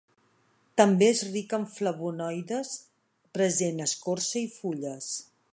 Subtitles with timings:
[0.81, 2.73] També és ric en flavonoides,
[3.39, 5.15] present a escorça i fulles.